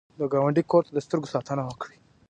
د 0.19 0.21
ګاونډي 0.33 0.63
کور 0.71 0.81
ته 0.87 0.91
د 0.93 0.99
سترګو 1.05 1.31
ساتنه 1.33 1.63
وکړه 1.65 1.95